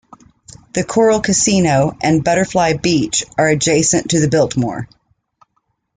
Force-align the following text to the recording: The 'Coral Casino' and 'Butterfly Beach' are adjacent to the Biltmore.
The 0.73 0.83
'Coral 0.83 1.21
Casino' 1.21 1.95
and 2.01 2.23
'Butterfly 2.23 2.77
Beach' 2.81 3.23
are 3.37 3.49
adjacent 3.49 4.09
to 4.09 4.19
the 4.19 4.29
Biltmore. 4.29 4.89